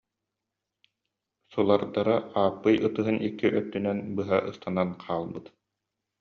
[1.51, 5.45] Сулардара Ааппый ытыһын икки өттүнэн быһа ыстанан хаалбыт